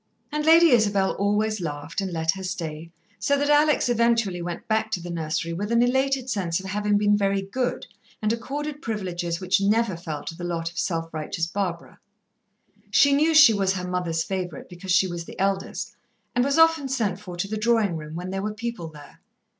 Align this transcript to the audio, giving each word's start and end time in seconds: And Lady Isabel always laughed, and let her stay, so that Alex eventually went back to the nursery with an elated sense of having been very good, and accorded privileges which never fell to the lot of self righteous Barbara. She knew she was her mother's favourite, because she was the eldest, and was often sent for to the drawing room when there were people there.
And 0.31 0.43
Lady 0.43 0.71
Isabel 0.71 1.11
always 1.11 1.61
laughed, 1.61 2.01
and 2.01 2.11
let 2.11 2.31
her 2.31 2.41
stay, 2.43 2.89
so 3.19 3.37
that 3.37 3.51
Alex 3.51 3.87
eventually 3.87 4.41
went 4.41 4.67
back 4.67 4.89
to 4.93 4.99
the 4.99 5.11
nursery 5.11 5.53
with 5.53 5.71
an 5.71 5.83
elated 5.83 6.27
sense 6.27 6.59
of 6.59 6.65
having 6.65 6.97
been 6.97 7.15
very 7.15 7.43
good, 7.43 7.85
and 8.19 8.33
accorded 8.33 8.81
privileges 8.81 9.39
which 9.39 9.61
never 9.61 9.95
fell 9.95 10.23
to 10.23 10.33
the 10.35 10.43
lot 10.43 10.71
of 10.71 10.79
self 10.79 11.13
righteous 11.13 11.45
Barbara. 11.45 11.99
She 12.89 13.13
knew 13.13 13.35
she 13.35 13.53
was 13.53 13.73
her 13.73 13.87
mother's 13.87 14.23
favourite, 14.23 14.67
because 14.69 14.91
she 14.91 15.05
was 15.05 15.25
the 15.25 15.39
eldest, 15.39 15.93
and 16.33 16.43
was 16.43 16.57
often 16.57 16.87
sent 16.87 17.19
for 17.19 17.35
to 17.37 17.47
the 17.47 17.55
drawing 17.55 17.95
room 17.95 18.15
when 18.15 18.31
there 18.31 18.41
were 18.41 18.55
people 18.55 18.87
there. 18.87 19.19